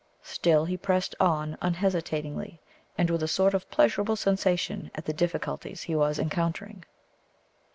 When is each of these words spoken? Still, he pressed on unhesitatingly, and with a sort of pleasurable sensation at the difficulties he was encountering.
Still, 0.23 0.65
he 0.65 0.77
pressed 0.77 1.13
on 1.19 1.59
unhesitatingly, 1.61 2.59
and 2.97 3.11
with 3.11 3.21
a 3.21 3.27
sort 3.27 3.53
of 3.53 3.69
pleasurable 3.69 4.15
sensation 4.15 4.89
at 4.95 5.05
the 5.05 5.13
difficulties 5.13 5.83
he 5.83 5.95
was 5.95 6.17
encountering. 6.17 6.85